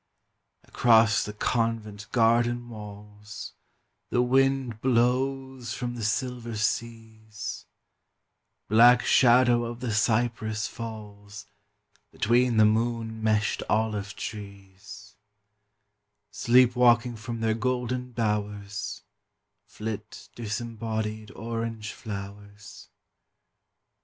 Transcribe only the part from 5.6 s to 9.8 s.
from the silver seas; Black shadow of